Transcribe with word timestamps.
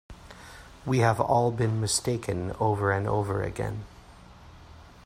We 0.83 0.97
have 1.01 1.19
all 1.19 1.51
been 1.51 1.79
mistaken 1.79 2.53
over 2.59 2.91
and 2.91 3.07
over 3.07 3.43
again. 3.43 3.83